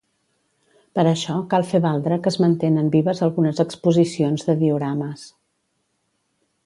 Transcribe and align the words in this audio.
Per 0.99 1.03
això 1.09 1.35
cal 1.51 1.65
fer 1.73 1.81
valdre 1.83 2.17
que 2.27 2.31
es 2.33 2.39
mantenen 2.45 2.89
vives 2.95 3.21
algunes 3.27 3.61
exposicions 3.65 4.47
de 4.49 4.57
diorames. 4.63 5.27